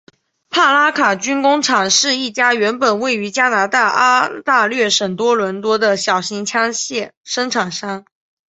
[0.49, 8.03] 帕拉军工厂是一家原本位于加拿大安大略省多伦多的小型枪械生产商。